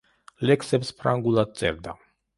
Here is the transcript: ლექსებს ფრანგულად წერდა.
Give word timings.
ლექსებს 0.49 0.91
ფრანგულად 1.03 1.55
წერდა. 1.61 1.99